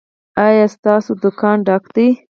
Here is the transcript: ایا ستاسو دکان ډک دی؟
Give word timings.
ایا 0.45 0.65
ستاسو 0.75 1.11
دکان 1.23 1.57
ډک 1.67 1.83
دی؟ 1.95 2.07